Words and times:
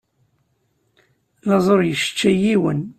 Laẓ 1.47 1.65
ur 1.73 1.81
yesseččay 1.85 2.35
yiwen. 2.43 2.79